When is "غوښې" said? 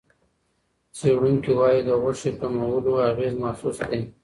2.01-2.31